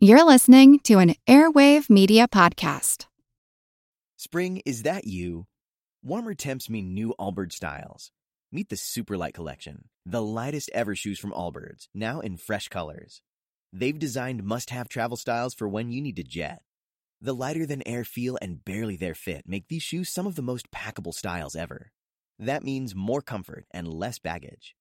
[0.00, 3.06] You're listening to an Airwave Media Podcast.
[4.16, 5.46] Spring, is that you?
[6.04, 8.12] Warmer temps mean new Allbirds styles.
[8.52, 13.22] Meet the Superlight Collection, the lightest ever shoes from Allbirds, now in fresh colors.
[13.72, 16.62] They've designed must have travel styles for when you need to jet.
[17.20, 20.42] The lighter than air feel and barely there fit make these shoes some of the
[20.42, 21.90] most packable styles ever.
[22.38, 24.76] That means more comfort and less baggage.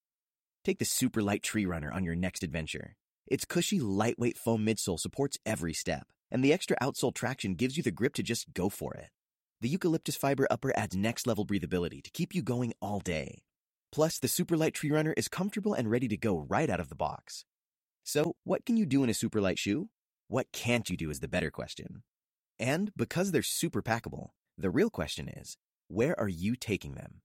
[0.63, 2.97] Take the Superlight Tree Runner on your next adventure.
[3.27, 7.83] Its cushy, lightweight foam midsole supports every step, and the extra outsole traction gives you
[7.83, 9.09] the grip to just go for it.
[9.59, 13.39] The eucalyptus fiber upper adds next level breathability to keep you going all day.
[13.91, 16.95] Plus, the Superlight Tree Runner is comfortable and ready to go right out of the
[16.95, 17.43] box.
[18.03, 19.89] So, what can you do in a superlight shoe?
[20.27, 22.03] What can't you do is the better question.
[22.59, 27.21] And because they're super packable, the real question is where are you taking them?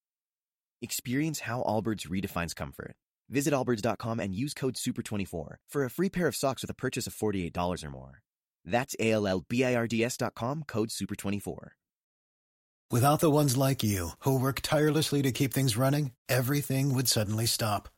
[0.80, 2.96] Experience how Allbirds redefines comfort.
[3.32, 7.06] Visit allbirds.com and use code SUPER24 for a free pair of socks with a purchase
[7.06, 8.20] of $48 or more.
[8.64, 11.68] That's A L L B I R D S.com, code SUPER24.
[12.90, 17.46] Without the ones like you, who work tirelessly to keep things running, everything would suddenly
[17.46, 17.88] stop.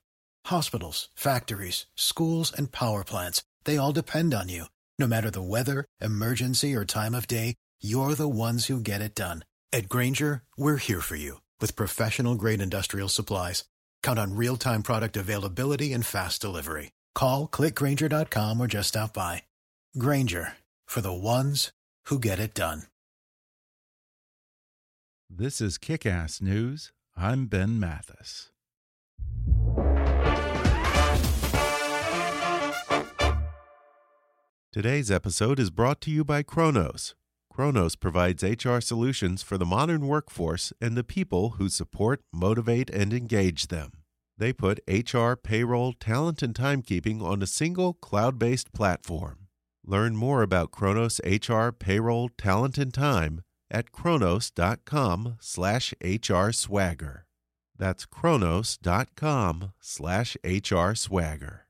[0.47, 4.67] Hospitals, factories, schools, and power plants, they all depend on you.
[5.01, 9.17] No matter the weather, emergency, or time of day, you're the ones who get it
[9.17, 9.45] done.
[9.73, 13.65] At Grainger, we're here for you with professional grade industrial supplies.
[14.05, 16.93] Count on real time product availability and fast delivery.
[17.15, 19.43] Call clickgrainger.com or just stop by.
[19.99, 20.53] Grainger
[20.85, 21.73] for the ones
[22.07, 22.83] who get it done.
[25.31, 26.93] This is Kick Ass News.
[27.17, 28.51] I'm Ben Mathis.
[34.71, 37.15] Today's episode is brought to you by Kronos.
[37.55, 43.13] Kronos provides HR solutions for the modern workforce and the people who support, motivate, and
[43.13, 43.93] engage them.
[44.37, 49.47] They put HR, payroll, talent, and timekeeping on a single cloud based platform.
[49.87, 57.27] Learn more about Kronos HR, payroll, talent, and time at kronos.com slash HR swagger.
[57.79, 61.64] That's kronos.com slash HR swagger.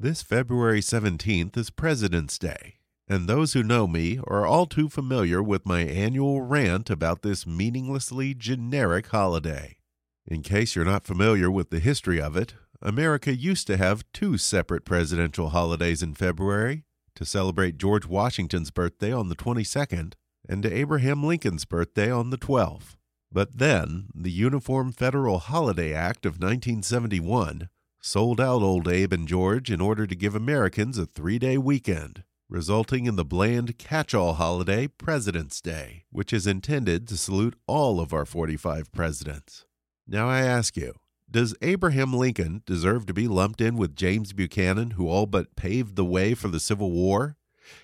[0.00, 2.74] This February 17th is President's Day,
[3.08, 7.48] and those who know me are all too familiar with my annual rant about this
[7.48, 9.78] meaninglessly generic holiday.
[10.24, 14.38] In case you're not familiar with the history of it, America used to have two
[14.38, 16.84] separate presidential holidays in February
[17.16, 20.12] to celebrate George Washington's birthday on the 22nd
[20.48, 22.94] and Abraham Lincoln's birthday on the 12th.
[23.32, 27.68] But then, the Uniform Federal Holiday Act of 1971
[28.00, 32.22] sold out Old Abe and George in order to give Americans a three day weekend,
[32.48, 38.00] resulting in the bland catch all holiday President's Day, which is intended to salute all
[38.00, 39.66] of our 45 presidents.
[40.06, 40.94] Now I ask you,
[41.30, 45.96] does Abraham Lincoln deserve to be lumped in with James Buchanan, who all but paved
[45.96, 47.36] the way for the Civil War?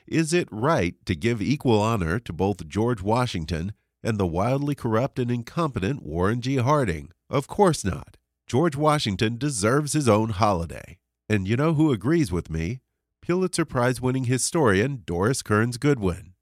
[0.06, 5.18] Is it right to give equal honor to both George Washington and the wildly corrupt
[5.18, 6.56] and incompetent Warren G.
[6.56, 7.10] Harding?
[7.28, 8.16] Of course not.
[8.46, 10.98] George Washington deserves his own holiday.
[11.28, 12.80] And you know who agrees with me?
[13.22, 16.34] Pulitzer Prize winning historian Doris Kearns Goodwin.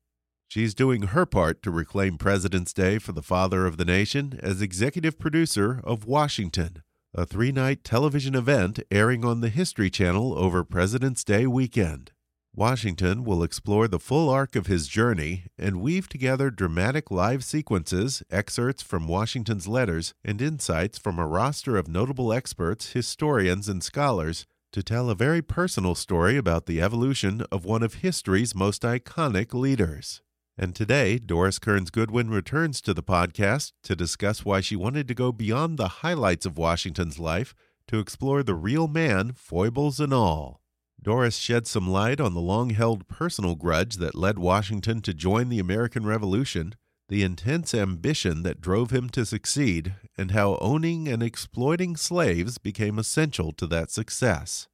[0.49, 4.61] She's doing her part to reclaim President's Day for the father of the nation as
[4.61, 6.83] executive producer of Washington,
[7.15, 12.12] a three night television event airing on the History Channel over President's Day weekend.
[12.55, 18.23] Washington will explore the full arc of his journey and weave together dramatic live sequences,
[18.31, 24.45] excerpts from Washington's letters, and insights from a roster of notable experts, historians, and scholars
[24.71, 29.55] to tell a very personal story about the evolution of one of history's most iconic
[29.55, 30.21] leaders.
[30.59, 35.15] And today, Doris Kearns Goodwin returns to the podcast to discuss why she wanted to
[35.15, 37.55] go beyond the highlights of Washington's life
[37.87, 40.62] to explore the real man, foibles and all.
[41.03, 45.49] Doris shed some light on the long held personal grudge that led Washington to join
[45.49, 46.77] the American Revolution,
[47.09, 53.01] the intense ambition that drove him to succeed, and how owning and exploiting slaves became
[53.01, 54.69] essential to that success.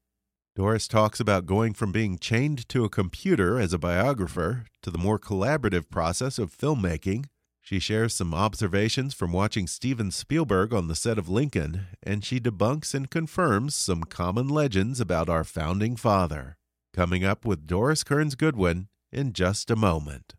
[0.55, 4.99] Doris talks about going from being chained to a computer as a biographer to the
[4.99, 7.25] more collaborative process of filmmaking
[7.69, 12.41] she shares some observations from watching Steven Spielberg on the set of Lincoln, and she
[12.41, 16.57] debunks and confirms some common legends about our founding father.
[16.95, 20.38] Coming up with Doris Kearns Goodwin in just a moment.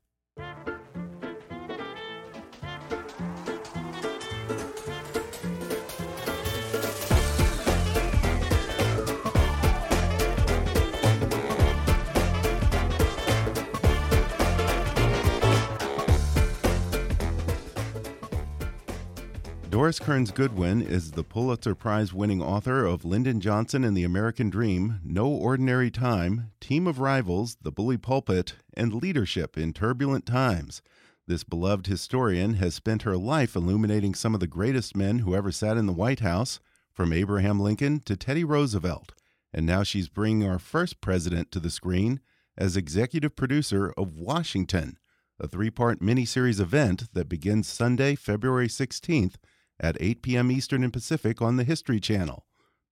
[19.69, 24.50] Doris Kearns Goodwin is the Pulitzer Prize winning author of Lyndon Johnson and the American
[24.50, 30.81] Dream, No Ordinary Time, Team of Rivals, The Bully Pulpit, and Leadership in Turbulent Times.
[31.27, 35.51] This beloved historian has spent her life illuminating some of the greatest men who ever
[35.51, 36.60] sat in the White House,
[36.92, 39.13] from Abraham Lincoln to Teddy Roosevelt.
[39.54, 42.21] And now she's bringing our first president to the screen
[42.57, 44.98] as executive producer of Washington,
[45.39, 49.36] a three part miniseries event that begins Sunday, February 16th
[49.80, 50.52] at 8 p.m.
[50.52, 52.46] Eastern and Pacific on the History Channel.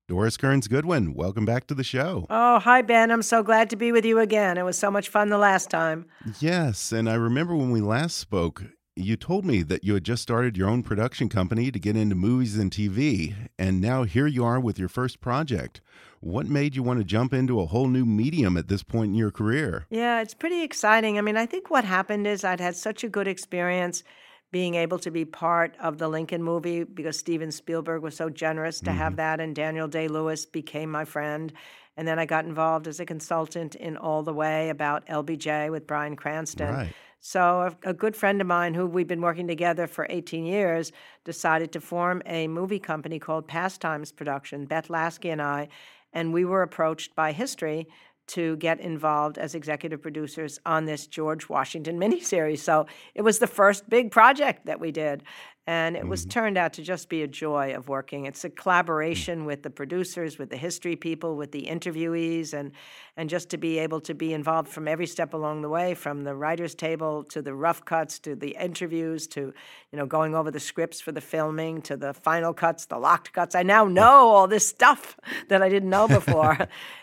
[0.07, 2.25] Doris Kearns Goodwin, welcome back to the show.
[2.29, 3.11] Oh, hi, Ben.
[3.11, 4.57] I'm so glad to be with you again.
[4.57, 6.05] It was so much fun the last time.
[6.39, 8.63] Yes, and I remember when we last spoke,
[8.95, 12.15] you told me that you had just started your own production company to get into
[12.15, 15.81] movies and TV, and now here you are with your first project.
[16.21, 19.15] What made you want to jump into a whole new medium at this point in
[19.15, 19.87] your career?
[19.89, 21.17] Yeah, it's pretty exciting.
[21.17, 24.03] I mean, I think what happened is I'd had such a good experience
[24.51, 28.79] being able to be part of the Lincoln movie because Steven Spielberg was so generous
[28.79, 28.97] to mm-hmm.
[28.97, 31.51] have that, and Daniel Day Lewis became my friend.
[31.97, 35.87] And then I got involved as a consultant in All the Way about LBJ with
[35.87, 36.73] Bryan Cranston.
[36.73, 36.93] Right.
[37.19, 40.91] So, a, a, good friend of mine who we've been working together for 18 years
[41.25, 45.67] decided to form a movie company called Pastimes Production, Beth Laske and I.
[46.13, 47.87] And we were approached by History
[48.27, 52.59] to get involved as executive producers on this George Washington miniseries.
[52.59, 55.23] So it was the first big project that we did.
[55.67, 56.09] And it mm-hmm.
[56.09, 58.25] was turned out to just be a joy of working.
[58.25, 59.47] It's a collaboration mm-hmm.
[59.47, 62.71] with the producers, with the history people, with the interviewees, and
[63.17, 66.23] and just to be able to be involved from every step along the way, from
[66.23, 69.53] the writers' table to the rough cuts to the interviews to,
[69.91, 73.33] you know, going over the scripts for the filming to the final cuts, the locked
[73.33, 73.55] cuts.
[73.55, 75.17] I now know all this stuff
[75.49, 76.57] that I didn't know before,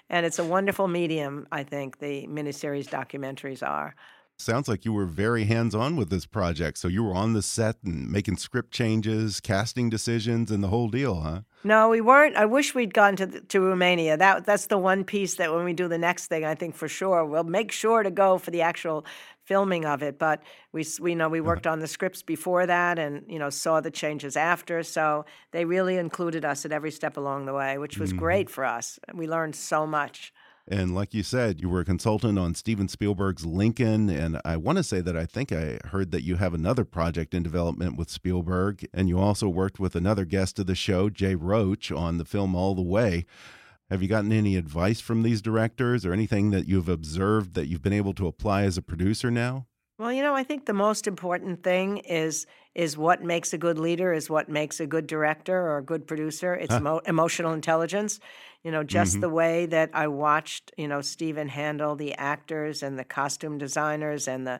[0.08, 1.46] and it's a wonderful medium.
[1.52, 3.94] I think the miniseries documentaries are.
[4.36, 6.78] Sounds like you were very hands on with this project.
[6.78, 10.88] So you were on the set and making script changes, casting decisions, and the whole
[10.88, 11.42] deal, huh?
[11.62, 12.36] No, we weren't.
[12.36, 14.16] I wish we'd gone to the, to Romania.
[14.16, 16.88] That that's the one piece that when we do the next thing, I think for
[16.88, 19.06] sure we'll make sure to go for the actual
[19.44, 20.18] filming of it.
[20.18, 20.42] But
[20.72, 21.46] we we know we uh-huh.
[21.46, 24.82] worked on the scripts before that, and you know saw the changes after.
[24.82, 28.22] So they really included us at every step along the way, which was mm -hmm.
[28.22, 28.98] great for us.
[29.14, 30.32] We learned so much.
[30.66, 34.08] And like you said, you were a consultant on Steven Spielberg's Lincoln.
[34.08, 37.34] And I want to say that I think I heard that you have another project
[37.34, 38.86] in development with Spielberg.
[38.94, 42.54] And you also worked with another guest of the show, Jay Roach, on the film
[42.54, 43.26] All the Way.
[43.90, 47.82] Have you gotten any advice from these directors or anything that you've observed that you've
[47.82, 49.66] been able to apply as a producer now?
[49.96, 53.78] Well, you know, I think the most important thing is is what makes a good
[53.78, 56.54] leader, is what makes a good director or a good producer.
[56.60, 56.80] It's huh.
[56.80, 58.18] emo- emotional intelligence.
[58.64, 59.20] You know, just mm-hmm.
[59.20, 64.26] the way that I watched, you know, Steven handle the actors and the costume designers
[64.26, 64.58] and the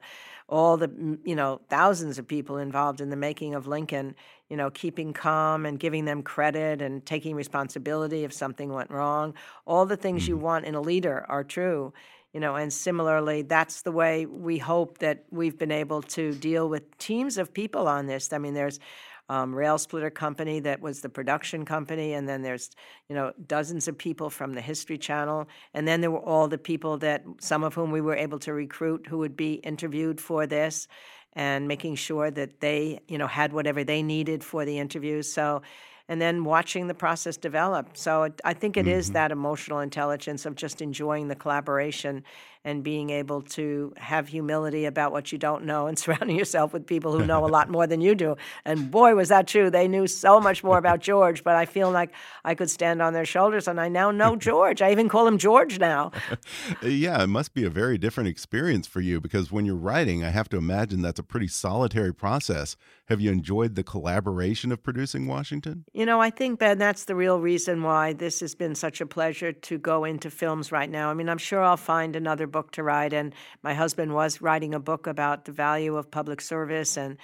[0.49, 0.91] all the
[1.25, 4.15] you know thousands of people involved in the making of Lincoln.
[4.49, 9.35] You know, keeping calm and giving them credit and taking responsibility if something went wrong.
[9.67, 10.31] All the things mm-hmm.
[10.31, 11.93] you want in a leader are true
[12.35, 16.69] you know, and similarly, that's the way we hope that we've been able to deal
[16.69, 18.33] with teams of people on this.
[18.33, 18.81] I mean, there's
[19.29, 22.71] um, Rail Splitter Company that was the production company, and then there's
[23.09, 26.59] you know dozens of people from the History Channel, and then there were all the
[26.59, 30.45] people that some of whom we were able to recruit who would be interviewed for
[30.47, 30.89] this,
[31.35, 35.33] and making sure that they you know had whatever they needed for the interviews.
[35.33, 35.63] So
[36.09, 37.97] and then watching the process develop.
[37.97, 38.99] So it, I think it mm-hmm.
[38.99, 42.25] is that emotional intelligence of just enjoying the collaboration
[42.65, 46.87] and being able to have humility about what you don't know and surrounding yourself with
[46.87, 48.37] people who know a lot more than you do.
[48.65, 49.71] And boy, was that true.
[49.71, 52.11] They knew so much more about George, but I feel like
[52.45, 54.81] I could stand on their shoulders and I now know George.
[54.81, 56.13] I even call him George now.
[56.83, 60.31] yeah, it must be a very different experience for you because when you're writing, I
[60.31, 62.77] have to imagine that's a pretty solitary process.
[63.09, 65.85] Have you enjoyed the collaboration of producing Washington?
[65.93, 69.07] You know, I think, Ben, that's the real reason why this has been such a
[69.07, 71.11] pleasure to go into films right now.
[71.11, 74.75] I mean, I'm sure I'll find another book to write, and my husband was writing
[74.75, 77.19] a book about the value of public service and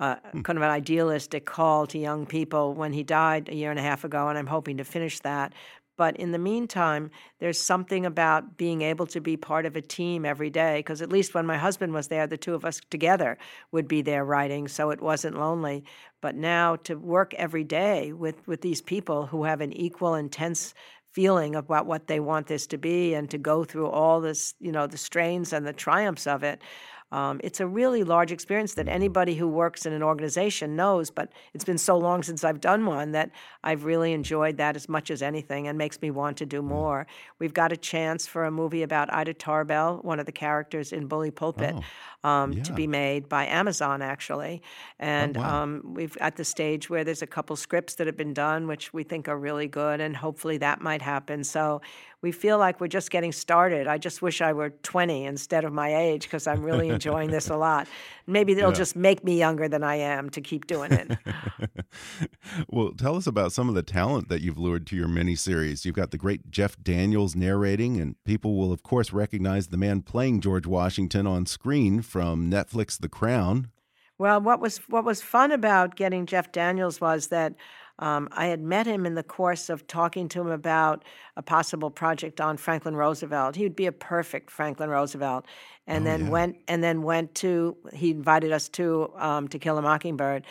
[0.00, 0.42] uh, hmm.
[0.42, 3.88] kind of an idealistic call to young people when he died a year and a
[3.90, 5.52] half ago, and I'm hoping to finish that.
[5.96, 10.24] But in the meantime, there's something about being able to be part of a team
[10.24, 10.78] every day.
[10.80, 13.38] Because at least when my husband was there, the two of us together
[13.70, 15.84] would be there writing, so it wasn't lonely.
[16.20, 20.74] But now to work every day with, with these people who have an equal, intense
[21.14, 24.72] feeling about what they want this to be and to go through all this, you
[24.72, 26.60] know, the strains and the triumphs of it.
[27.14, 31.30] Um, it's a really large experience that anybody who works in an organization knows, but
[31.54, 33.30] it's been so long since I've done one that
[33.62, 37.06] I've really enjoyed that as much as anything and makes me want to do more.
[37.38, 41.06] We've got a chance for a movie about Ida Tarbell, one of the characters in
[41.06, 41.76] Bully Pulpit,
[42.24, 42.62] Oh, um, yeah.
[42.64, 44.60] to be made by Amazon, actually.
[44.98, 45.62] And wow.
[45.62, 48.92] um, we've at the stage where there's a couple scripts that have been done, which
[48.92, 51.44] we think are really good, and hopefully that might happen.
[51.44, 51.80] So
[52.24, 53.86] we feel like we're just getting started.
[53.86, 57.50] I just wish I were 20 instead of my age because I'm really enjoying this
[57.50, 57.86] a lot.
[58.26, 58.76] Maybe it'll Yeah.
[58.76, 61.18] just make me younger than I am to keep doing it.
[62.70, 65.84] well, tell us about some of the talent that you've lured to your miniseries.
[65.84, 70.00] You've got the great Jeff Daniels narrating, and people will, of course, recognize the man
[70.00, 73.68] playing George Washington on screen from Netflix The Crown.
[74.16, 77.54] Well, what was what was fun about getting Jeff Daniels was that
[77.98, 81.04] um, I had met him in the course of talking to him about
[81.36, 83.56] a possible project on Franklin Roosevelt.
[83.56, 85.44] He would be a perfect Franklin Roosevelt,
[85.86, 86.28] and Oh, then yeah.
[86.30, 90.44] went and then went to he invited us to um, To Kill a Mockingbird,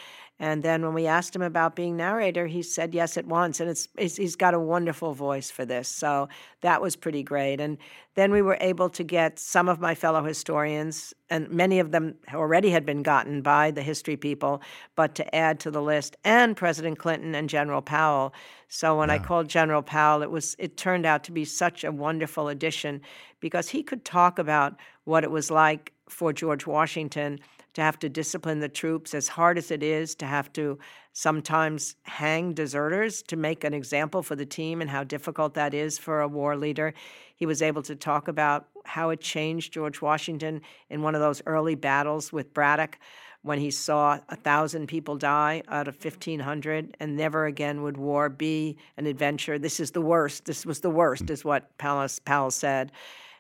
[0.44, 3.70] and then when we asked him about being narrator, he said yes at once, and
[3.70, 6.28] it's, it's he's got a wonderful voice for this, so
[6.60, 7.62] that was pretty great.
[7.62, 7.78] And
[8.16, 12.16] then we were able to get some of my fellow historians, and many of them
[12.34, 14.62] already had been gotten by the history people,
[14.98, 18.34] but to add to the list, and President Clinton and General Powell.
[18.68, 21.92] So when I called General Powell, it was it turned out to be such a
[21.94, 23.00] wonderful addition
[23.40, 27.40] because he could talk about what it was like for George Washington
[27.74, 30.78] to have to discipline the troops as hard as it is to have to
[31.14, 35.98] sometimes hang deserters to make an example for the team and how difficult that is
[35.98, 36.94] for a war leader.
[37.36, 41.42] He was able to talk about how it changed George Washington in one of those
[41.46, 42.98] early battles with Braddock
[43.44, 48.30] when he saw a thousand people die out of 1500 and never again would war
[48.30, 49.60] be an adventure.
[49.60, 50.46] This is the worst.
[50.46, 52.92] This was the worst is what powell, powell said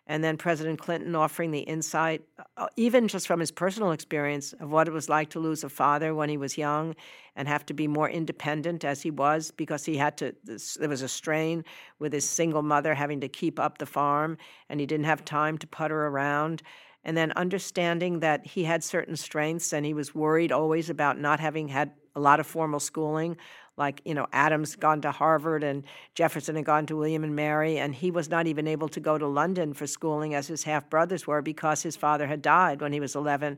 [0.06, 2.24] and then President Clinton offering the insight,
[2.58, 5.70] uh, even just from his personal experience, of what it was like to lose a
[5.70, 6.94] father when he was young
[7.36, 10.36] and have to be more independent as he was because he had to,
[10.80, 11.64] there was a strain
[12.00, 14.38] with his single mother having to keep up the farm
[14.70, 16.62] and he didn't have time to putter around.
[17.06, 21.40] And then understanding that he had certain strengths and he was worried always about not
[21.40, 23.38] having had a lot of formal schooling
[23.78, 25.84] like you know adams gone to harvard and
[26.16, 29.18] jefferson had gone to william and mary and he was not even able to go
[29.18, 32.94] to london for schooling as his half brothers were because his father had died when
[32.94, 33.58] he was 11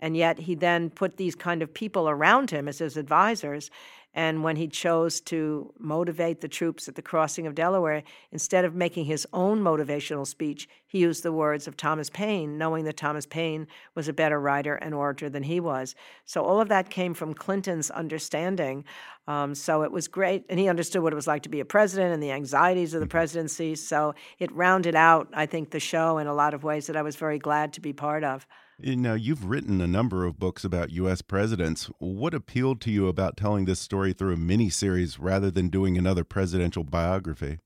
[0.00, 3.70] and yet he then put these kind of people around him as his advisors
[4.14, 8.74] and when he chose to motivate the troops at the crossing of Delaware, instead of
[8.74, 13.26] making his own motivational speech, he used the words of Thomas Paine, knowing that Thomas
[13.26, 13.66] Paine
[13.96, 15.96] was a better writer and orator than he was.
[16.24, 18.84] So all of that came from Clinton's understanding.
[19.26, 20.44] Um, so it was great.
[20.48, 23.00] And he understood what it was like to be a president and the anxieties of
[23.00, 23.74] the presidency.
[23.74, 27.02] So it rounded out, I think, the show in a lot of ways that I
[27.02, 28.46] was very glad to be part of.
[28.78, 31.22] You know, you've written a number of books about U.S.
[31.22, 31.90] presidents.
[31.98, 36.24] What appealed to you about telling this story through a miniseries rather than doing another
[36.24, 37.60] presidential biography?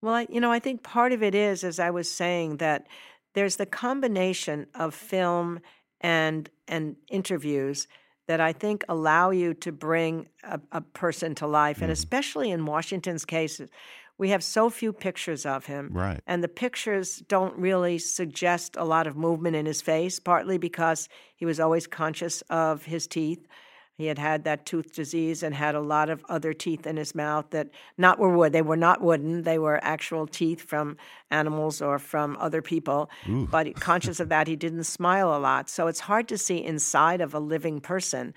[0.00, 2.86] Well, I, you know, I think part of it is, as I was saying, that
[3.34, 5.60] there's the combination of film
[6.00, 7.88] and and interviews
[8.28, 11.92] that I think allow you to bring a, a person to life, and mm-hmm.
[11.92, 13.60] especially in Washington's case,
[14.18, 16.20] we have so few pictures of him, Right.
[16.26, 20.18] and the pictures don't really suggest a lot of movement in his face.
[20.20, 23.46] Partly because he was always conscious of his teeth.
[23.96, 27.16] He had had that tooth disease and had a lot of other teeth in his
[27.16, 28.52] mouth that not were wood.
[28.52, 29.42] They were not wooden.
[29.42, 30.96] They were actual teeth from
[31.32, 33.10] animals or from other people.
[33.26, 35.68] But conscious of that, he didn't smile a lot.
[35.68, 38.34] So it's hard to see inside of a living person.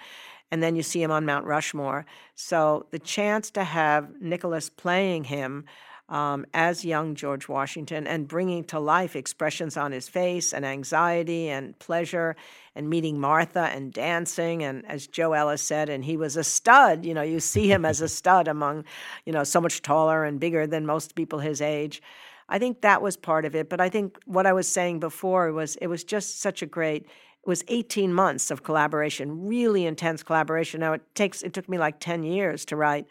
[0.51, 2.05] And then you see him on Mount Rushmore.
[2.35, 5.65] So the chance to have Nicholas playing him
[6.11, 11.47] um, as young George Washington and bringing to life expressions on his face and anxiety
[11.49, 12.35] and pleasure
[12.75, 14.61] and meeting Martha and dancing.
[14.61, 17.05] And as Joe Ellis said, and he was a stud.
[17.05, 18.83] You know, you see him as a stud among,
[19.25, 22.01] you know, so much taller and bigger than most people his age.
[22.49, 23.69] I think that was part of it.
[23.69, 27.07] But I think what I was saying before was it was just such a great.
[27.43, 30.79] It was 18 months of collaboration, really intense collaboration.
[30.79, 33.07] Now it takes it took me like 10 years to write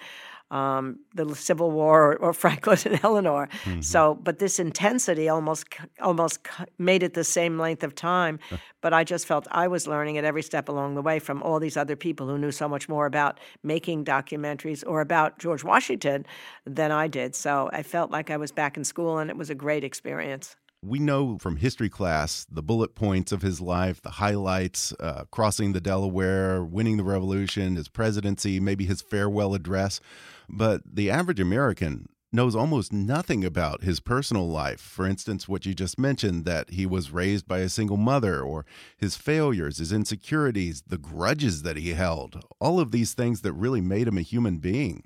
[0.51, 3.49] um, the Civil War or, or Franklin and Eleanor.
[3.81, 5.67] So, but this intensity almost
[6.01, 6.41] almost
[6.79, 8.39] made it the same length of time.
[8.81, 11.61] but I just felt I was learning at every step along the way from all
[11.61, 16.27] these other people who knew so much more about making documentaries or about George Washington
[16.67, 17.35] than I did.
[17.35, 20.57] So I felt like I was back in school, and it was a great experience.
[20.83, 25.73] We know from history class the bullet points of his life, the highlights, uh, crossing
[25.73, 30.01] the Delaware, winning the Revolution, his presidency, maybe his farewell address.
[30.49, 34.81] But the average American knows almost nothing about his personal life.
[34.81, 38.65] For instance, what you just mentioned that he was raised by a single mother, or
[38.97, 43.81] his failures, his insecurities, the grudges that he held, all of these things that really
[43.81, 45.03] made him a human being.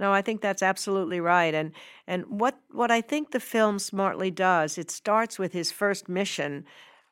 [0.00, 1.54] No, I think that's absolutely right.
[1.54, 1.72] And
[2.06, 6.64] and what what I think the film smartly does, it starts with his first mission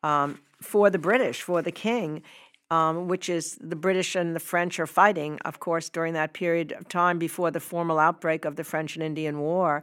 [0.03, 2.23] um, for the British, for the king,
[2.71, 6.73] um, which is the British and the French are fighting, of course, during that period
[6.73, 9.83] of time before the formal outbreak of the French and Indian War.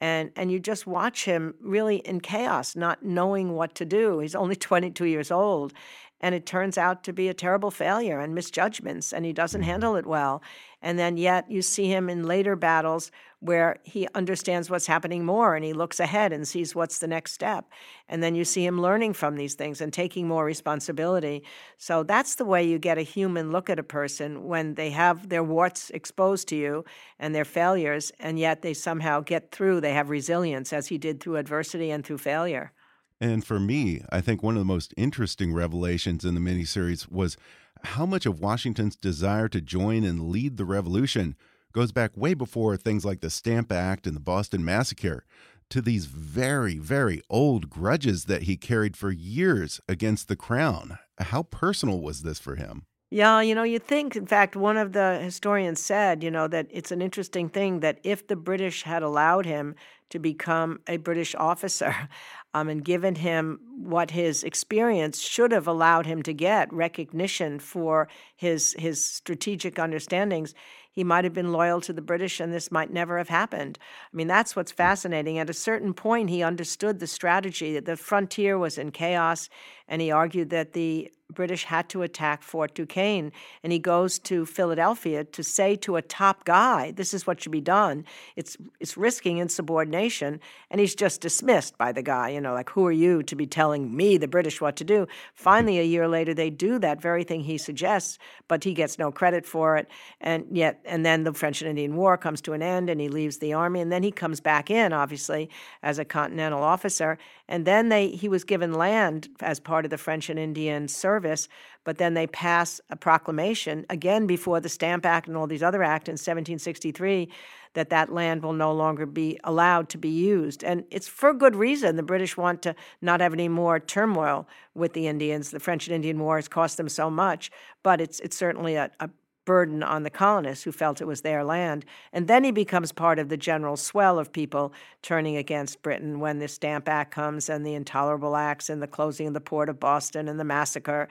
[0.00, 4.20] And, and you just watch him really in chaos, not knowing what to do.
[4.20, 5.74] He's only 22 years old
[6.20, 9.96] and it turns out to be a terrible failure and misjudgments and he doesn't handle
[9.96, 10.42] it well
[10.82, 15.54] and then yet you see him in later battles where he understands what's happening more
[15.54, 17.66] and he looks ahead and sees what's the next step.
[18.08, 21.44] And then you see him learning from these things and taking more responsibility.
[21.76, 25.28] So that's the way you get a human look at a person when they have
[25.28, 26.84] their warts exposed to you
[27.18, 31.20] and their failures and yet they somehow get through they have resilience as he did
[31.20, 32.72] through adversity and through failure.
[33.20, 37.36] And for me, I think one of the most interesting revelations in the miniseries was
[37.82, 41.36] how much of Washington's desire to join and lead the revolution
[41.72, 45.24] goes back way before things like the Stamp Act and the Boston Massacre
[45.70, 50.98] to these very, very old grudges that he carried for years against the crown.
[51.18, 52.84] How personal was this for him?
[53.10, 56.66] Yeah, you know, you think, in fact, one of the historians said, you know, that
[56.70, 59.74] it's an interesting thing that if the British had allowed him
[60.10, 62.08] to become a British officer
[62.54, 68.08] um, and given him what his experience should have allowed him to get recognition for
[68.36, 70.54] his his strategic understandings
[70.98, 73.78] he might have been loyal to the British and this might never have happened.
[74.12, 75.38] I mean, that's what's fascinating.
[75.38, 79.48] At a certain point, he understood the strategy that the frontier was in chaos,
[79.88, 83.32] and he argued that the British had to attack Fort Duquesne.
[83.62, 87.52] And he goes to Philadelphia to say to a top guy, this is what should
[87.52, 88.04] be done.
[88.34, 90.40] It's, it's risking insubordination.
[90.70, 93.46] And he's just dismissed by the guy, you know, like, who are you to be
[93.46, 95.06] telling me, the British, what to do?
[95.34, 98.18] Finally, a year later, they do that very thing he suggests,
[98.48, 99.86] but he gets no credit for it.
[100.20, 103.08] And yet, and then the French and Indian War comes to an end and he
[103.08, 103.80] leaves the army.
[103.80, 105.50] And then he comes back in, obviously,
[105.82, 107.18] as a continental officer.
[107.48, 111.48] And then they, he was given land as part of the French and Indian service,
[111.84, 115.82] but then they pass a proclamation, again before the Stamp Act and all these other
[115.82, 117.28] acts in 1763,
[117.74, 120.64] that that land will no longer be allowed to be used.
[120.64, 121.96] And it's for good reason.
[121.96, 125.50] The British want to not have any more turmoil with the Indians.
[125.50, 127.50] The French and Indian War has cost them so much,
[127.82, 129.10] but it's, it's certainly a, a
[129.48, 131.86] burden on the colonists who felt it was their land.
[132.12, 136.38] And then he becomes part of the general swell of people turning against Britain when
[136.38, 139.80] the Stamp Act comes and the Intolerable Acts and the closing of the port of
[139.80, 141.08] Boston and the massacre,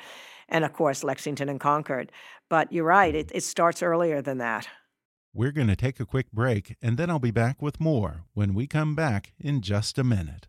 [0.47, 2.11] and of course, Lexington and Concord.
[2.47, 4.67] But you're right, it, it starts earlier than that.
[5.33, 8.53] We're going to take a quick break, and then I'll be back with more when
[8.53, 10.45] we come back in just a minute.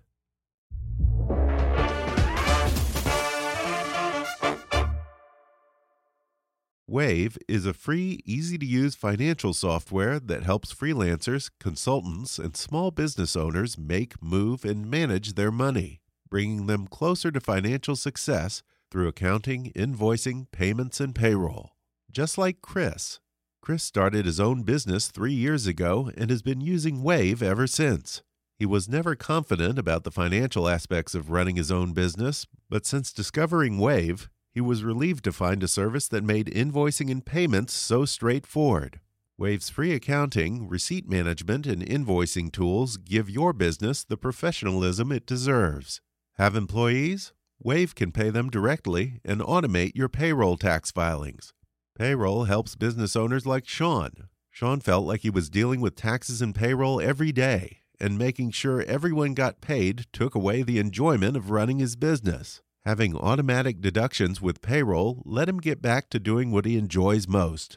[6.90, 12.90] Wave is a free, easy to use financial software that helps freelancers, consultants, and small
[12.90, 19.06] business owners make, move, and manage their money, bringing them closer to financial success through
[19.06, 21.72] accounting, invoicing, payments, and payroll.
[22.10, 23.20] Just like Chris.
[23.60, 28.22] Chris started his own business three years ago and has been using Wave ever since.
[28.58, 33.12] He was never confident about the financial aspects of running his own business, but since
[33.12, 38.04] discovering Wave, he was relieved to find a service that made invoicing and payments so
[38.04, 38.98] straightforward.
[39.38, 46.00] Wave's free accounting, receipt management, and invoicing tools give your business the professionalism it deserves.
[46.38, 47.32] Have employees?
[47.62, 51.52] Wave can pay them directly and automate your payroll tax filings.
[51.96, 54.10] Payroll helps business owners like Sean.
[54.50, 58.82] Sean felt like he was dealing with taxes and payroll every day, and making sure
[58.82, 62.60] everyone got paid took away the enjoyment of running his business.
[62.88, 67.76] Having automatic deductions with payroll let him get back to doing what he enjoys most.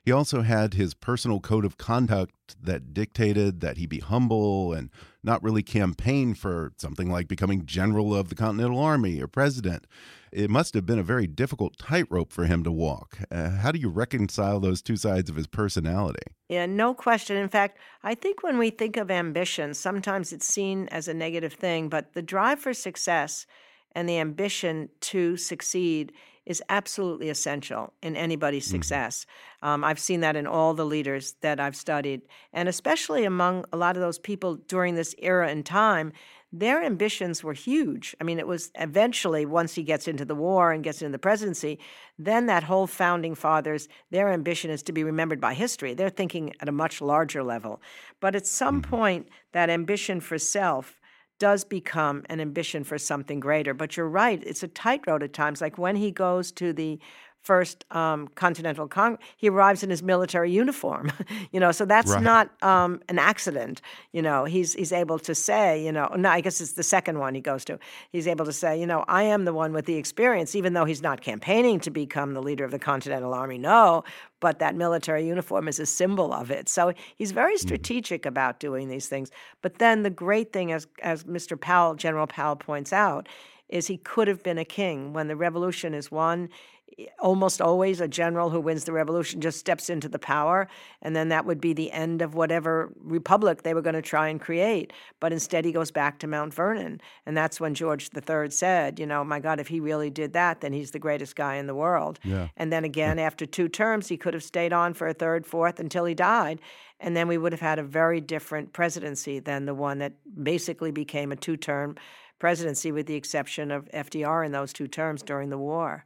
[0.05, 4.91] he also had his personal code of conduct that dictated that he be humble and
[5.23, 9.87] not really campaign for something like becoming general of the Continental Army or president.
[10.31, 13.17] It must have been a very difficult tightrope for him to walk.
[13.31, 16.21] Uh, how do you reconcile those two sides of his personality?
[16.49, 17.35] Yeah, no question.
[17.35, 21.53] In fact, I think when we think of ambition, sometimes it's seen as a negative
[21.53, 23.47] thing, but the drive for success
[23.95, 26.11] and the ambition to succeed
[26.45, 28.77] is absolutely essential in anybody's mm-hmm.
[28.77, 29.25] success.
[29.61, 32.21] Um, I've seen that in all the leaders that I've studied,
[32.53, 36.13] and especially among a lot of those people during this era and time.
[36.53, 38.15] Their ambitions were huge.
[38.21, 41.19] I mean, it was eventually, once he gets into the war and gets into the
[41.19, 41.79] presidency,
[42.17, 45.93] then that whole founding fathers, their ambition is to be remembered by history.
[45.93, 47.81] They're thinking at a much larger level.
[48.21, 48.89] But at some mm-hmm.
[48.89, 51.01] point, that ambition for self
[51.39, 53.73] does become an ambition for something greater.
[53.73, 55.61] But you're right, it's a tightrope at times.
[55.61, 56.99] Like when he goes to the
[57.45, 61.11] first um, Continental Congress, he arrives in his military uniform.
[61.51, 62.21] you know, so that's right.
[62.21, 63.81] not um, an accident.
[64.11, 67.19] You know, he's he's able to say, you know, no, I guess it's the second
[67.19, 67.79] one he goes to.
[68.11, 70.85] He's able to say, you know, I am the one with the experience, even though
[70.85, 73.59] he's not campaigning to become the leader of the Continental Army.
[73.59, 74.03] No,
[74.39, 76.67] but that military uniform is a symbol of it.
[76.67, 77.67] So he's very mm-hmm.
[77.67, 78.29] strategic mm.
[78.29, 79.29] about doing these things.
[79.61, 81.59] But then the great thing, as as Mr.
[81.59, 83.29] Powell, General Powell points out,
[83.69, 86.49] is he could have been a king when the revolution is won
[86.97, 90.67] Eh, almost always a general who wins the revolution just steps into the power,
[91.01, 94.27] and then that would be the end of whatever republic they were going to try
[94.27, 94.93] and create.
[95.19, 97.01] But instead, he goes back to Mount Vernon.
[97.25, 100.61] And that's when George III said, you know, my God, if he really did that,
[100.61, 102.19] then he's the greatest guy in the world.
[102.23, 102.49] Yeah.
[102.57, 105.79] And then again, after two terms, he could have stayed on for a third, fourth
[105.79, 106.59] until he died.
[106.99, 110.91] And then we would have had a very different presidency than the one that basically
[110.91, 111.95] became a two term
[112.39, 116.05] presidency, with the exception of FDR in those two terms during the war.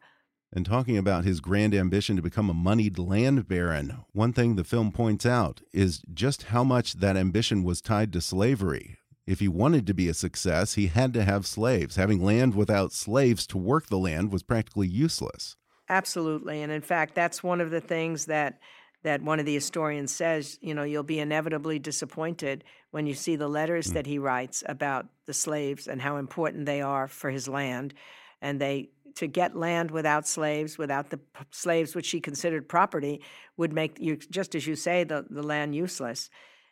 [0.51, 4.63] And talking about his grand ambition to become a moneyed land baron, one thing the
[4.63, 8.97] film points out is just how much that ambition was tied to slavery.
[9.27, 11.97] If he wanted to be a success, he had to have slaves.
[11.97, 15.55] Having land without slaves to work the land was practically useless.
[15.87, 16.63] Absolutely.
[16.63, 18.59] And in fact, that's one of the things that
[19.03, 23.35] that one of the historians says, you know, you'll be inevitably disappointed when you see
[23.35, 23.93] the letters mm.
[23.93, 27.93] that he writes about the slaves and how important they are for his land.
[28.41, 33.21] And they to get land without slaves, without the p- slaves which she considered property,
[33.57, 36.29] would make you just as you say the, the land useless.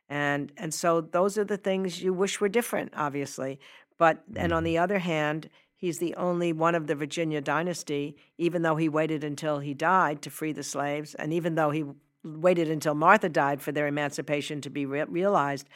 [0.07, 3.59] And and so those are the things you wish were different, obviously.
[3.97, 4.65] But and on mm-hmm.
[4.65, 9.25] the other hand, he's the only one of the Virginia dynasty, even though he waited
[9.25, 11.83] until he died to free the slaves, and even though he
[12.23, 15.67] waited until Martha died for their emancipation to be re- realized.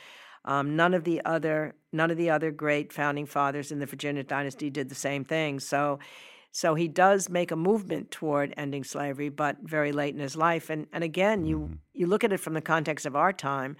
[0.44, 4.24] Um, none of the other none of the other great founding fathers in the Virginia
[4.24, 5.60] dynasty did the same thing.
[5.60, 6.00] So
[6.52, 10.70] so he does make a movement toward ending slavery, but very late in his life.
[10.70, 11.74] And and again, you mm-hmm.
[11.94, 13.78] you look at it from the context of our time,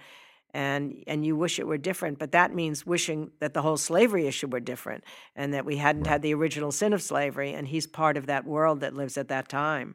[0.54, 2.18] and and you wish it were different.
[2.18, 5.04] But that means wishing that the whole slavery issue were different,
[5.36, 6.12] and that we hadn't right.
[6.12, 7.52] had the original sin of slavery.
[7.52, 9.94] And he's part of that world that lives at that time.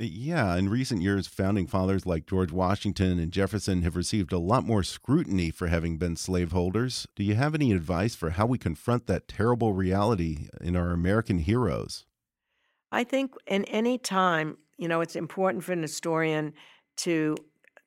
[0.00, 4.38] Uh, yeah, in recent years, founding fathers like George Washington and Jefferson have received a
[4.38, 7.06] lot more scrutiny for having been slaveholders.
[7.14, 11.38] Do you have any advice for how we confront that terrible reality in our American
[11.38, 12.06] heroes?
[12.94, 16.54] I think in any time, you know, it's important for an historian
[16.98, 17.36] to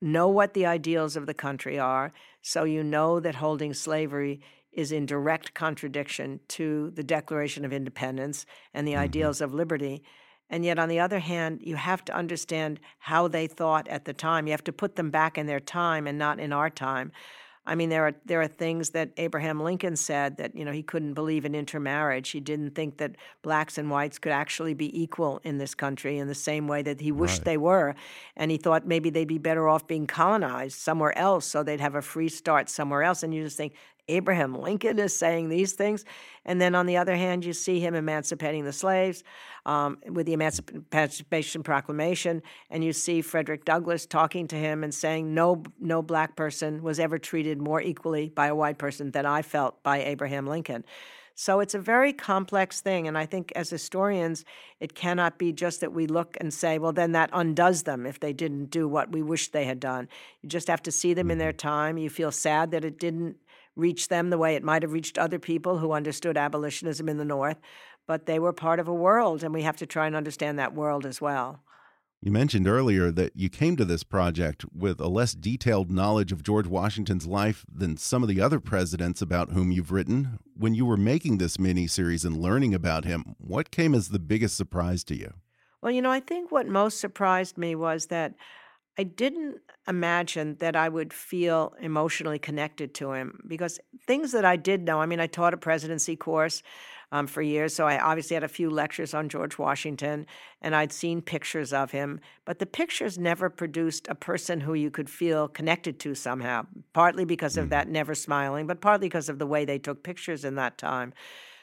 [0.02, 4.42] know what the ideals of the country are so you know that holding slavery
[4.72, 9.02] is in direct contradiction to the Declaration of Independence and the mm-hmm.
[9.02, 10.04] ideals of liberty.
[10.50, 14.14] And yet, on the other hand, you have to understand how they thought at the
[14.14, 14.46] time.
[14.46, 17.12] You have to put them back in their time and not in our time.
[17.68, 20.82] I mean, there are there are things that Abraham Lincoln said that you know he
[20.82, 22.30] couldn't believe in intermarriage.
[22.30, 26.28] He didn't think that blacks and whites could actually be equal in this country in
[26.28, 27.46] the same way that he wished right.
[27.46, 27.94] they were,
[28.38, 31.96] and he thought maybe they'd be better off being colonized somewhere else so they'd have
[31.96, 33.22] a free start somewhere else.
[33.22, 33.74] And you just think
[34.08, 36.06] Abraham Lincoln is saying these things.
[36.46, 39.24] And then on the other hand, you see him emancipating the slaves
[39.66, 45.34] um, with the Emancipation Proclamation, and you see Frederick Douglass talking to him and saying,
[45.34, 49.42] no, no black person was ever treated more equally by a white person than I
[49.42, 50.86] felt by Abraham Lincoln.
[51.40, 53.08] So it's a very complex thing.
[53.08, 54.44] And I think as historians,
[54.80, 58.20] it cannot be just that we look and say, well, then that undoes them if
[58.20, 60.08] they didn't do what we wish they had done.
[60.42, 61.68] You just have to see them in their mm-hmm.
[61.68, 61.98] time.
[62.00, 63.38] You feel sad that it didn't
[63.78, 67.26] reach them the way it might have reached other people who understood abolitionism in the
[67.26, 67.60] North,
[68.08, 70.74] but they were part of a world, and we have to try and understand that
[70.74, 71.62] world as well.
[72.20, 76.42] You mentioned earlier that you came to this project with a less detailed knowledge of
[76.42, 80.40] George Washington's life than some of the other presidents about whom you've written.
[80.56, 84.18] When you were making this mini series and learning about him, what came as the
[84.18, 85.34] biggest surprise to you?
[85.82, 88.34] Well, you know, I think what most surprised me was that
[88.98, 94.56] I didn't imagine that I would feel emotionally connected to him because things that I
[94.56, 96.64] did know, I mean, I taught a presidency course
[97.12, 97.74] um, for years.
[97.74, 100.26] So I obviously had a few lectures on George Washington
[100.62, 104.90] and I'd seen pictures of him, but the pictures never produced a person who you
[104.90, 107.72] could feel connected to somehow, partly because of mm-hmm.
[107.72, 111.14] that never smiling, but partly because of the way they took pictures in that time.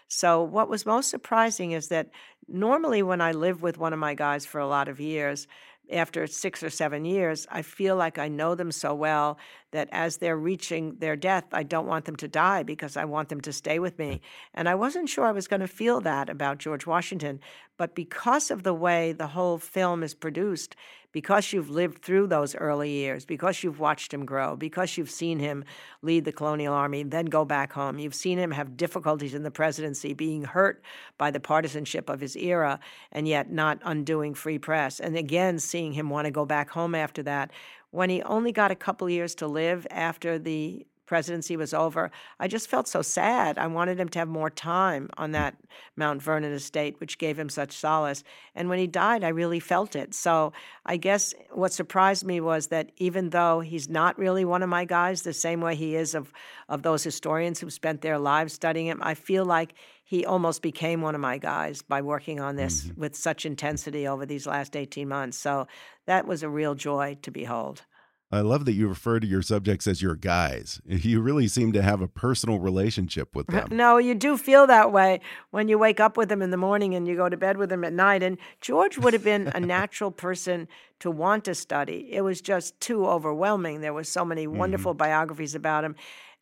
[0.07, 2.11] So, what was most surprising is that
[2.47, 5.49] normally when I live with one of my guys for a lot of years,
[5.92, 9.38] after six or seven years, I feel like I know them so well
[9.74, 13.28] that as they're reaching their death, I don't want them to die because I want
[13.28, 14.20] them to stay with me.
[14.54, 17.40] And I wasn't sure I was going to feel that about George Washington.
[17.76, 20.76] But because of the way the whole film is produced,
[21.10, 25.38] because you've lived through those early years, because you've watched him grow, because you've seen
[25.40, 25.64] him
[26.02, 29.50] lead the colonial army, then go back home, you've seen him have difficulties in the
[29.50, 30.82] presidency, being hurt
[31.18, 32.80] by the partisanship of his era,
[33.12, 34.98] and yet not undoing free press.
[34.98, 37.52] And again, seeing him want to go back home after that.
[37.94, 42.48] When he only got a couple years to live after the presidency was over, I
[42.48, 43.58] just felt so sad.
[43.58, 45.56] I wanted him to have more time on that
[45.96, 48.24] Mount Vernon estate, which gave him such solace.
[48.54, 50.14] And when he died, I really felt it.
[50.14, 50.52] So
[50.86, 54.84] I guess what surprised me was that even though he's not really one of my
[54.84, 56.32] guys, the same way he is of,
[56.68, 61.00] of those historians who spent their lives studying him, I feel like he almost became
[61.00, 63.00] one of my guys by working on this mm-hmm.
[63.00, 65.38] with such intensity over these last 18 months.
[65.38, 65.66] So
[66.06, 67.82] that was a real joy to behold.
[68.35, 70.81] I love that you refer to your subjects as your guys.
[71.05, 73.68] You really seem to have a personal relationship with them.
[73.70, 75.20] No, you do feel that way
[75.51, 77.68] when you wake up with them in the morning and you go to bed with
[77.68, 78.23] them at night.
[78.23, 80.66] And George would have been a natural person
[81.01, 82.09] to want to study.
[82.11, 83.81] It was just too overwhelming.
[83.81, 84.59] There were so many mm-hmm.
[84.59, 85.05] wonderful mm -hmm.
[85.05, 85.94] biographies about him.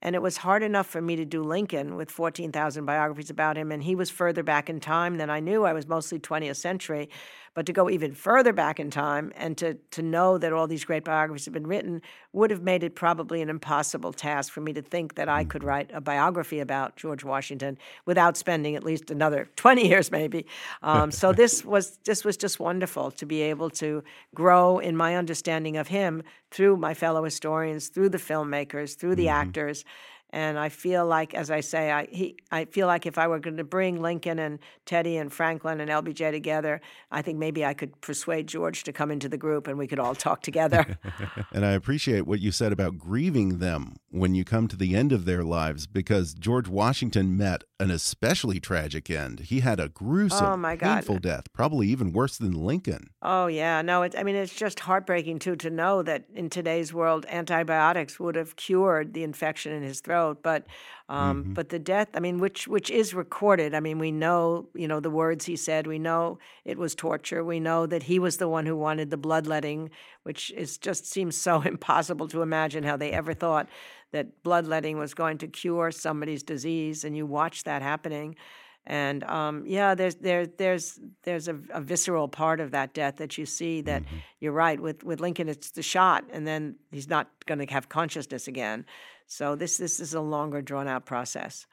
[0.02, 3.70] And it was hard enough for me to do Lincoln with 14,000 biographies about him.
[3.70, 5.64] And he was further back in time than I knew.
[5.64, 7.08] I was mostly 20th century.
[7.54, 10.84] But to go even further back in time and to, to know that all these
[10.84, 12.00] great biographies have been written
[12.32, 15.60] would have made it probably an impossible task for me to think that I could
[15.60, 15.68] mm-hmm.
[15.68, 20.46] write a biography about George Washington without spending at least another 20 years, maybe.
[20.82, 24.02] Um, so this was this was just wonderful to be able to
[24.34, 29.26] grow in my understanding of him through my fellow historians, through the filmmakers, through the
[29.26, 29.40] mm-hmm.
[29.40, 29.84] actors
[30.32, 33.38] and I feel like, as I say, I he I feel like if I were
[33.38, 37.74] going to bring Lincoln and Teddy and Franklin and LBJ together, I think maybe I
[37.74, 40.98] could persuade George to come into the group and we could all talk together.
[41.52, 45.12] and I appreciate what you said about grieving them when you come to the end
[45.12, 49.40] of their lives, because George Washington met an especially tragic end.
[49.40, 50.96] He had a gruesome, oh my God.
[50.96, 53.10] painful death, probably even worse than Lincoln.
[53.20, 56.94] Oh yeah, no, it, I mean it's just heartbreaking too to know that in today's
[56.94, 60.66] world, antibiotics would have cured the infection in his throat, but
[61.08, 61.52] um, mm-hmm.
[61.52, 63.74] but the death, I mean, which which is recorded.
[63.74, 65.86] I mean, we know, you know, the words he said.
[65.86, 67.44] We know it was torture.
[67.44, 69.90] We know that he was the one who wanted the bloodletting,
[70.22, 73.68] which is just seems so impossible to imagine how they ever thought
[74.12, 78.36] that bloodletting was going to cure somebody's disease, and you watch that happening.
[78.84, 83.38] And um, yeah, there's there there's there's a, a, visceral part of that death that
[83.38, 84.16] you see that mm-hmm.
[84.40, 85.48] you're right with with Lincoln.
[85.48, 88.84] It's the shot, and then he's not going to have consciousness again.
[89.26, 91.66] So this this is a longer drawn out process.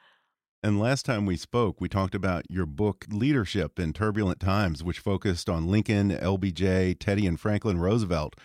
[0.62, 4.98] And last time we spoke, we talked about your book Leadership in Turbulent Times, which
[4.98, 8.36] focused on Lincoln, LBJ, Teddy, and Franklin Roosevelt.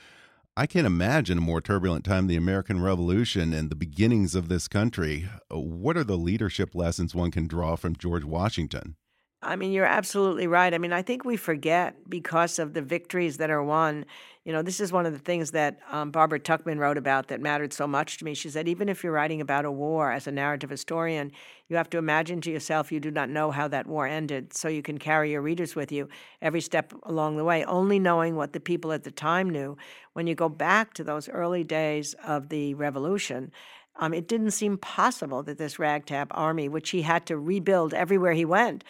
[0.58, 4.70] I can't imagine a more turbulent time the American Revolution and the beginnings of this
[4.70, 5.28] country.
[5.54, 8.96] Uh, what are the leadership lessons one can draw from George Washington?
[9.42, 10.74] I mean, you're absolutely right.
[10.74, 14.06] I mean, I think we forget because of the victories that are won.
[14.46, 17.42] You know, this is one of the things that um, Barbara Tuchman wrote about that
[17.42, 18.36] mattered so much to me.
[18.36, 21.32] She said, even if you're writing about a war as a narrative historian,
[21.68, 24.68] you have to imagine to yourself you do not know how that war ended, so
[24.68, 26.08] you can carry your readers with you
[26.44, 29.76] every step along the way, only knowing what the people at the time knew.
[30.14, 33.52] When you go back to those early days of the revolution,
[33.96, 38.34] um, it didn't seem possible that this ragtag army, which he had to rebuild everywhere
[38.34, 38.84] he went,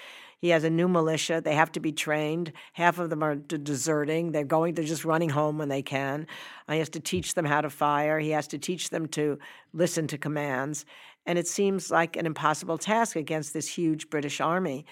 [0.46, 1.42] he has a new militia.
[1.44, 2.54] They have to be trained.
[2.74, 4.32] Half of them are deserting.
[4.32, 6.28] They're going, they're just running home when they can.
[6.68, 8.20] Uh, he has to teach them how to fire.
[8.20, 9.40] He has to teach them to
[9.74, 10.86] listen to commands.
[11.26, 14.86] And it seems like an impossible task against this huge British army.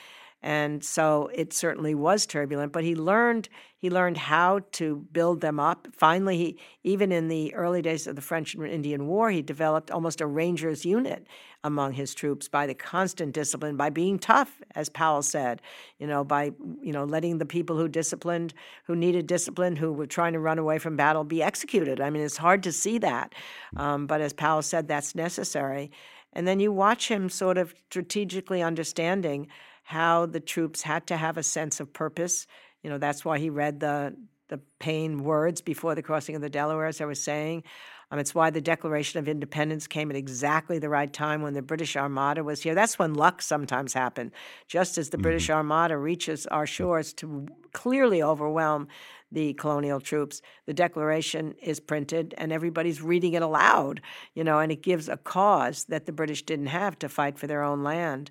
[0.43, 2.73] And so it certainly was turbulent.
[2.73, 5.87] But he learned he learned how to build them up.
[5.93, 9.89] Finally, he even in the early days of the French and Indian War, he developed
[9.89, 11.25] almost a Rangers unit
[11.63, 15.61] among his troops by the constant discipline, by being tough, as Powell said,
[15.97, 16.51] you know, by
[16.81, 18.53] you know letting the people who disciplined,
[18.83, 22.01] who needed discipline, who were trying to run away from battle, be executed.
[22.01, 23.33] I mean, it's hard to see that,
[23.77, 25.89] um, but as Powell said, that's necessary.
[26.33, 29.47] And then you watch him sort of strategically understanding
[29.83, 32.47] how the troops had to have a sense of purpose.
[32.81, 34.15] You know, that's why he read the
[34.49, 37.63] the Paine words before the crossing of the Delaware, as I was saying.
[38.11, 41.63] Um, it's why the Declaration of Independence came at exactly the right time when the
[41.63, 42.75] British Armada was here.
[42.75, 44.31] That's when luck sometimes happened.
[44.67, 45.23] Just as the mm-hmm.
[45.23, 48.87] British Armada reaches our shores to clearly overwhelm
[49.31, 53.99] the colonial troops, the Declaration is printed and everybody's reading it aloud,
[54.35, 57.47] you know, and it gives a cause that the British didn't have to fight for
[57.47, 58.29] their own land.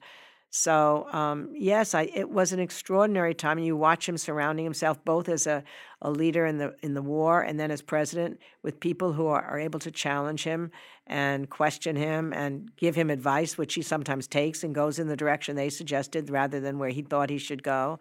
[0.55, 3.57] So um, yes, I, it was an extraordinary time.
[3.57, 5.65] And you watch him surrounding himself both as a,
[6.03, 9.43] a leader in the in the war and then as president with people who are,
[9.43, 10.71] are able to challenge him
[11.07, 15.17] and question him and give him advice, which he sometimes takes and goes in the
[15.17, 17.99] direction they suggested rather than where he thought he should go.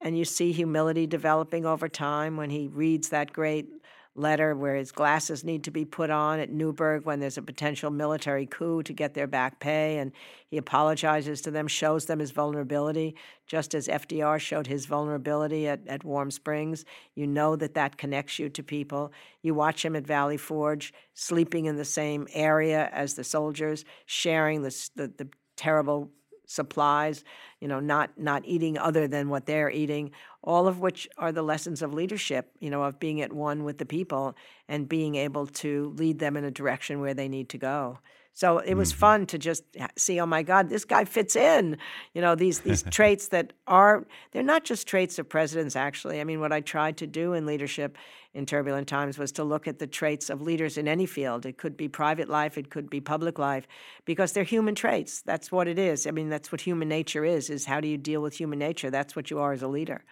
[0.00, 3.68] And you see humility developing over time when he reads that great
[4.16, 7.90] letter where his glasses need to be put on at Newburgh when there's a potential
[7.90, 9.98] military coup to get their back pay.
[9.98, 10.12] And
[10.46, 15.86] he apologizes to them, shows them his vulnerability, just as FDR showed his vulnerability at,
[15.88, 16.84] at Warm Springs.
[17.14, 19.12] You know that that connects you to people.
[19.42, 24.62] You watch him at Valley Forge, sleeping in the same area as the soldiers, sharing
[24.62, 26.10] the, the, the terrible
[26.46, 27.24] supplies,
[27.60, 30.10] you know, not not eating other than what they're eating,
[30.42, 33.78] all of which are the lessons of leadership, you know, of being at one with
[33.78, 34.36] the people
[34.68, 37.98] and being able to lead them in a direction where they need to go.
[38.34, 38.98] So it was mm-hmm.
[38.98, 39.64] fun to just
[39.96, 41.78] see, oh my God, this guy fits in.
[42.14, 45.76] You know, these these traits that are they're not just traits of presidents.
[45.76, 47.96] Actually, I mean, what I tried to do in leadership
[48.34, 51.46] in turbulent times was to look at the traits of leaders in any field.
[51.46, 53.68] It could be private life, it could be public life,
[54.04, 55.22] because they're human traits.
[55.22, 56.04] That's what it is.
[56.04, 57.48] I mean, that's what human nature is.
[57.48, 58.90] Is how do you deal with human nature?
[58.90, 60.04] That's what you are as a leader.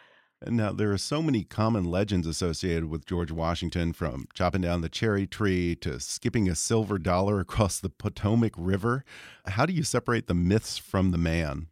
[0.46, 4.88] Now, there are so many common legends associated with George Washington, from chopping down the
[4.88, 9.04] cherry tree to skipping a silver dollar across the Potomac River.
[9.46, 11.68] How do you separate the myths from the man?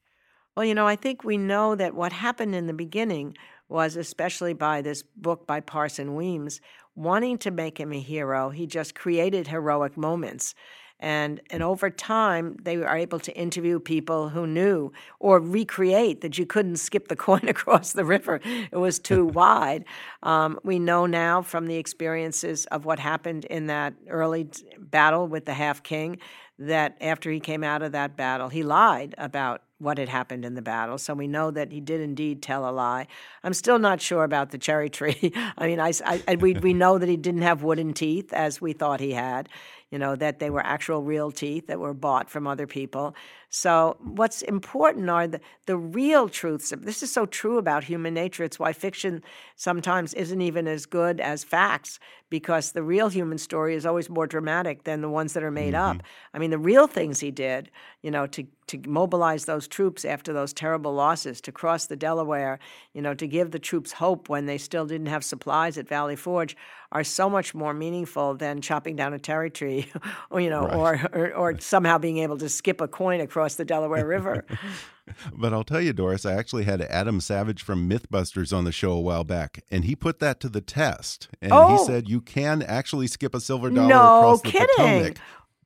[0.57, 3.37] Well, you know, I think we know that what happened in the beginning
[3.69, 6.61] was, especially by this book by Parson Weems,
[6.95, 10.55] wanting to make him a hero, he just created heroic moments.
[11.01, 16.39] And, and over time, they were able to interview people who knew or recreate that
[16.39, 18.41] you couldn't skip the coin across the river.
[18.45, 19.85] It was too wide.
[20.23, 25.47] Um, we know now from the experiences of what happened in that early battle with
[25.47, 26.19] the Half King
[26.59, 30.55] that after he came out of that battle, he lied about what had happened in
[30.55, 30.99] the battle.
[30.99, 33.07] So we know that he did indeed tell a lie.
[33.43, 35.33] I'm still not sure about the cherry tree.
[35.57, 38.75] I mean, I, I, we, we know that he didn't have wooden teeth as we
[38.75, 39.49] thought he had
[39.91, 43.15] you know, that they were actual real teeth that were bought from other people.
[43.53, 46.73] So, what's important are the, the real truths.
[46.79, 48.45] This is so true about human nature.
[48.45, 49.25] It's why fiction
[49.57, 51.99] sometimes isn't even as good as facts,
[52.31, 55.75] because the real human story is always more dramatic than the ones that are made
[55.75, 55.99] mm-hmm.
[55.99, 56.03] up.
[56.33, 60.33] I mean, the real things he did, you know, to, to mobilize those troops after
[60.33, 62.61] those terrible losses, to cross the Delaware,
[62.95, 66.15] you know, to give the troops hope when they still didn't have supplies at Valley
[66.15, 66.57] Forge,
[66.93, 69.91] are so much more meaningful than chopping down a cherry tree,
[70.31, 71.05] or, you know, right.
[71.05, 74.45] or, or, or somehow being able to skip a coin across across the Delaware River.
[75.33, 78.93] but I'll tell you, Doris, I actually had Adam Savage from Mythbusters on the show
[78.93, 81.29] a while back, and he put that to the test.
[81.41, 81.79] And oh.
[81.79, 84.69] he said you can actually skip a silver dollar no across the kidding.
[84.77, 85.19] Potomac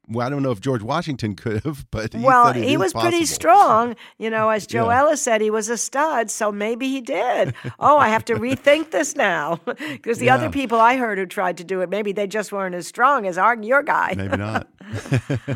[0.09, 3.11] well, I don't know if George Washington could have, but he well, he was possible.
[3.11, 3.97] pretty strong.
[4.19, 5.01] You know, as Joe yeah.
[5.01, 7.55] Ellis said, he was a stud, so maybe he did.
[7.79, 10.35] oh, I have to rethink this now because the yeah.
[10.35, 13.27] other people I heard who tried to do it, maybe they just weren't as strong
[13.27, 14.15] as our your guy.
[14.17, 14.69] Maybe not.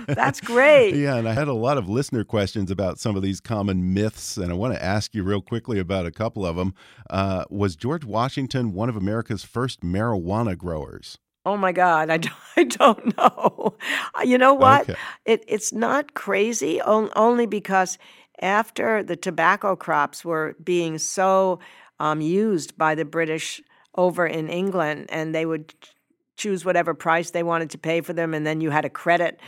[0.06, 0.94] That's great.
[0.94, 4.37] Yeah, and I had a lot of listener questions about some of these common myths,
[4.37, 6.74] and I want to ask you real quickly about a couple of them.
[7.11, 11.18] Uh, was George Washington one of America's first marijuana growers?
[11.48, 13.74] Oh my God, I don't, I don't know.
[14.22, 14.82] You know what?
[14.82, 15.00] Okay.
[15.24, 17.96] It, it's not crazy, only because
[18.40, 21.58] after the tobacco crops were being so
[21.98, 23.62] um, used by the British
[23.94, 25.74] over in England, and they would
[26.37, 29.40] choose whatever price they wanted to pay for them, and then you had a credit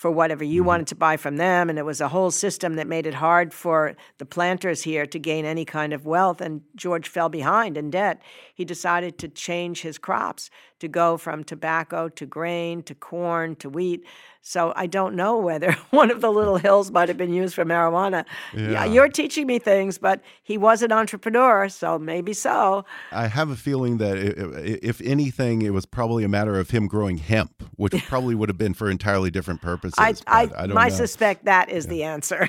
[0.00, 0.68] for whatever you mm-hmm.
[0.68, 1.68] wanted to buy from them.
[1.68, 5.18] And it was a whole system that made it hard for the planters here to
[5.18, 6.40] gain any kind of wealth.
[6.40, 8.22] And George fell behind in debt.
[8.54, 10.48] He decided to change his crops
[10.80, 14.04] to go from tobacco to grain to corn to wheat.
[14.42, 17.64] So I don't know whether one of the little hills might have been used for
[17.64, 18.24] marijuana.
[18.54, 18.70] Yeah.
[18.70, 18.84] Yeah.
[18.86, 22.84] You're teaching me things, but he was an entrepreneur, so maybe so.
[23.12, 27.18] I have a feeling that if anything, it was probably a matter of him growing
[27.18, 29.94] hemp, which probably would have been for entirely different purposes.
[29.98, 32.48] I, I, I I suspect that is the answer.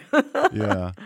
[0.53, 0.91] yeah.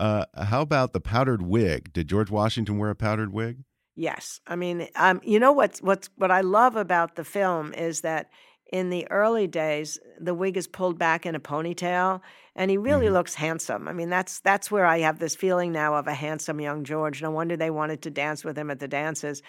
[0.00, 1.92] Uh, how about the powdered wig?
[1.92, 3.58] Did George Washington wear a powdered wig?
[3.96, 8.00] Yes, I mean, um, you know what's what's what I love about the film is
[8.02, 8.30] that
[8.72, 12.20] in the early days the wig is pulled back in a ponytail,
[12.54, 13.14] and he really Mm-hmm.
[13.14, 13.88] looks handsome.
[13.88, 17.20] I mean, that's that's where I have this feeling now of a handsome young George.
[17.20, 19.42] No wonder they wanted to dance with him at the dances.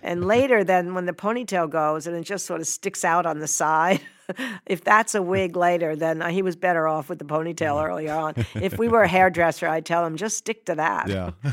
[0.00, 3.40] And later, then when the ponytail goes and it just sort of sticks out on
[3.40, 4.00] the side.
[4.66, 8.12] If that's a wig later, then uh, he was better off with the ponytail earlier
[8.12, 8.34] on.
[8.54, 11.08] If we were a hairdresser, I'd tell him just stick to that.
[11.08, 11.30] Yeah.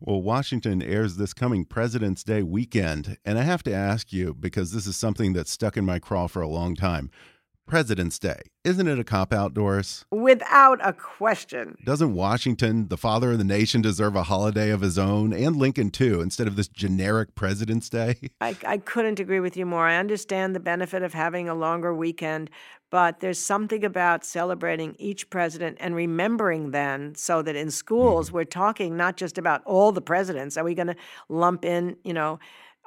[0.00, 3.18] well, Washington airs this coming President's Day weekend.
[3.24, 6.26] And I have to ask you, because this is something that's stuck in my craw
[6.26, 7.10] for a long time
[7.66, 8.40] President's Day.
[8.62, 10.04] Isn't it a cop out, Doris?
[10.10, 11.76] Without a question.
[11.84, 15.90] Doesn't Washington, the father of the nation, deserve a holiday of his own, and Lincoln
[15.90, 18.16] too, instead of this generic President's Day?
[18.40, 19.86] I, I couldn't agree with you more.
[19.86, 22.50] I understand the benefit of having a longer weekend,
[22.90, 28.34] but there's something about celebrating each president and remembering then so that in schools mm.
[28.34, 30.56] we're talking not just about all the presidents.
[30.56, 30.96] Are we going to
[31.28, 32.38] lump in, you know,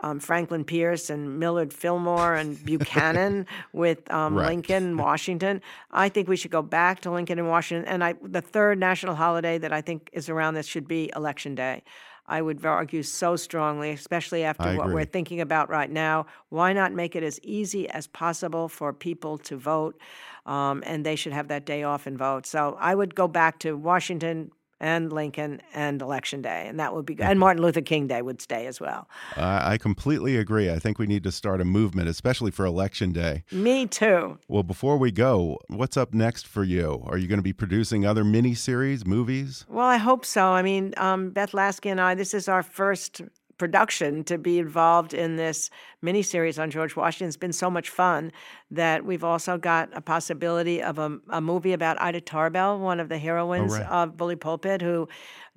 [0.01, 4.47] um, Franklin Pierce and Millard Fillmore and Buchanan with um, Right.
[4.47, 5.61] Lincoln, Washington.
[5.91, 7.87] I think we should go back to Lincoln and Washington.
[7.87, 11.55] And I, the third national holiday that I think is around this should be Election
[11.55, 11.83] Day.
[12.29, 16.25] I would argue so strongly, especially after what we're thinking about right now.
[16.49, 19.97] Why not make it as easy as possible for people to vote?
[20.45, 22.45] Um, and they should have that day off and vote.
[22.45, 27.05] So I would go back to Washington and Lincoln and Election Day, and that would
[27.05, 27.25] be good.
[27.25, 29.07] And Martin Luther King Day would stay as well.
[29.35, 30.71] I I completely agree.
[30.71, 33.43] I think we need to start a movement, especially for Election Day.
[33.51, 34.37] Me too.
[34.47, 37.03] Well, before we go, what's up next for you?
[37.05, 39.65] Are you going to be producing other miniseries, movies?
[39.69, 40.47] Well, I hope so.
[40.47, 43.21] I mean, um, Beth Laske and I, this is our first
[43.57, 45.69] production to be involved in this
[46.03, 47.27] miniseries on George Washington.
[47.27, 48.31] It's been so much fun
[48.71, 53.09] that we've also got a possibility of a, a movie about Ida Tarbell, one of
[53.09, 53.87] the oh, heroines right.
[53.87, 55.07] of Bully Pulpit, who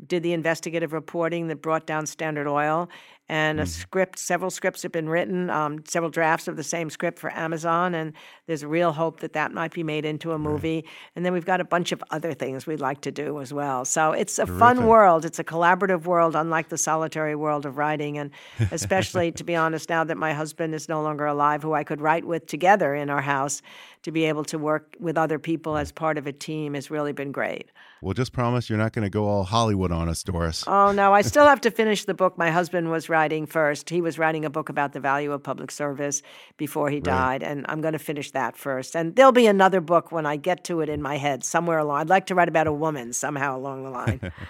[0.07, 2.89] did the investigative reporting that brought down Standard Oil.
[3.31, 7.17] And a script, several scripts have been written, um, several drafts of the same script
[7.17, 8.13] for Amazon, and
[8.49, 10.85] there's real hope that that might be made into a movie.
[11.15, 13.85] And then we've got a bunch of other things we'd like to do as well.
[13.85, 15.25] So it's a fun world.
[15.25, 18.19] It's a collaborative world, unlike the solitary world of writing.
[18.19, 18.33] And
[18.73, 22.01] especially, to be honest, now that my husband is no longer alive, who I could
[22.01, 23.63] write with together in our house,
[24.03, 27.13] to be able to work with other people as part of a team has really
[27.13, 27.71] been great.
[28.03, 30.65] Well, just promise you're not going to go all Hollywood on us, Doris.
[30.67, 33.91] Oh no, I still have to finish the book my husband was writing first.
[33.91, 36.23] He was writing a book about the value of public service
[36.57, 38.97] before he died, and I'm going to finish that first.
[38.97, 42.01] And there'll be another book when I get to it in my head somewhere along.
[42.01, 44.33] I'd like to write about a woman somehow along the line.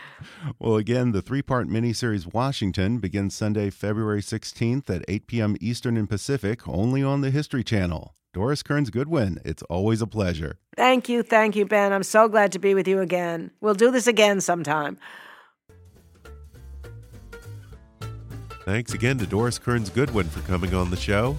[0.59, 5.57] Well, again, the three part miniseries Washington begins Sunday, February 16th at 8 p.m.
[5.61, 8.15] Eastern and Pacific, only on the History Channel.
[8.33, 10.59] Doris Kearns Goodwin, it's always a pleasure.
[10.77, 11.93] thank you, thank you, Ben.
[11.93, 13.51] I'm so glad to be with you again.
[13.61, 14.99] We'll do this again sometime.
[18.71, 21.37] Thanks again to Doris Kearns Goodwin for coming on the show.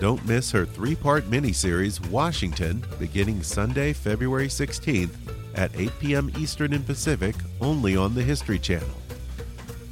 [0.00, 5.16] Don't miss her three part miniseries, Washington, beginning Sunday, February 16th
[5.54, 6.30] at 8 p.m.
[6.36, 9.00] Eastern and Pacific, only on the History Channel.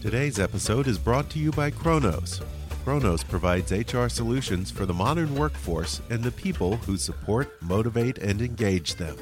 [0.02, 2.42] Today's episode is brought to you by Kronos.
[2.84, 8.42] Kronos provides HR solutions for the modern workforce and the people who support, motivate, and
[8.42, 9.16] engage them.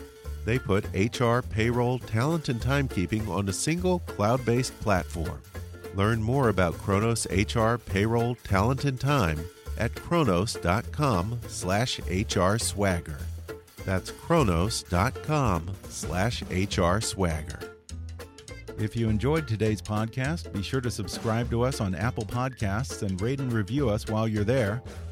[0.44, 5.40] They put HR, payroll, talent, and timekeeping on a single cloud based platform.
[5.94, 9.40] Learn more about Kronos HR, payroll, talent, and time
[9.78, 13.18] at kronos.com slash HR swagger.
[13.84, 17.58] That's kronos.com slash HR swagger.
[18.78, 23.20] If you enjoyed today's podcast, be sure to subscribe to us on Apple Podcasts and
[23.20, 24.82] rate and review us while you're there.